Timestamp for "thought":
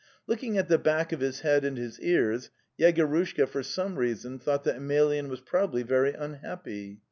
4.39-4.63